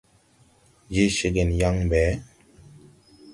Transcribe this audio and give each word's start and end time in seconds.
Je 0.93 1.03
ceegen 1.15 1.49
yaŋ 1.59 1.75
ɓe? 1.91 2.01